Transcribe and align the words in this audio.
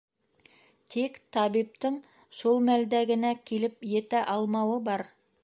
Тик 0.95 1.19
табиптың 1.37 1.99
шул 2.39 2.65
мәлдә 2.71 3.03
генә 3.13 3.35
килеп 3.51 3.87
етә 3.93 4.25
алмауы 4.39 4.83
бар. 4.91 5.07